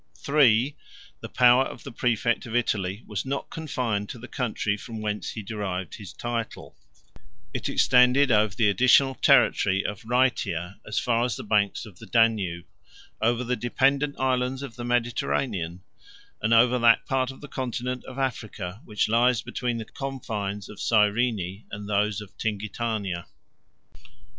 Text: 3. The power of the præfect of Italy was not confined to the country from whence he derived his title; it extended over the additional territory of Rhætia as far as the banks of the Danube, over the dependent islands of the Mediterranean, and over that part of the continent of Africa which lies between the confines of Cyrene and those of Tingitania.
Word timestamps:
3. 0.17 0.75
The 1.19 1.29
power 1.29 1.63
of 1.63 1.83
the 1.83 1.91
præfect 1.91 2.47
of 2.47 2.55
Italy 2.55 3.03
was 3.05 3.23
not 3.23 3.51
confined 3.51 4.09
to 4.09 4.17
the 4.17 4.27
country 4.27 4.75
from 4.75 4.99
whence 4.99 5.29
he 5.29 5.43
derived 5.43 5.93
his 5.93 6.11
title; 6.11 6.75
it 7.53 7.69
extended 7.69 8.31
over 8.31 8.55
the 8.55 8.67
additional 8.67 9.13
territory 9.13 9.85
of 9.85 10.01
Rhætia 10.01 10.79
as 10.87 10.97
far 10.97 11.23
as 11.23 11.35
the 11.35 11.43
banks 11.43 11.85
of 11.85 11.99
the 11.99 12.07
Danube, 12.07 12.65
over 13.21 13.43
the 13.43 13.55
dependent 13.55 14.19
islands 14.19 14.63
of 14.63 14.75
the 14.75 14.83
Mediterranean, 14.83 15.83
and 16.41 16.51
over 16.51 16.79
that 16.79 17.05
part 17.05 17.29
of 17.29 17.39
the 17.39 17.47
continent 17.47 18.03
of 18.05 18.17
Africa 18.17 18.81
which 18.83 19.07
lies 19.07 19.43
between 19.43 19.77
the 19.77 19.85
confines 19.85 20.67
of 20.67 20.81
Cyrene 20.81 21.65
and 21.69 21.87
those 21.87 22.21
of 22.21 22.35
Tingitania. 22.39 23.27